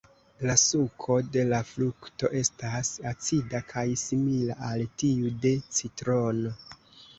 [0.49, 6.59] La suko de la frukto estas acida kaj simila al tiu de citrono.